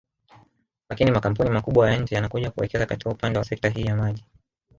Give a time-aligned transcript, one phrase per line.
[0.89, 4.25] Lakini makampuni makubwa ya nje yanakuja kuwekeza katika upande wa sekta hii ya maji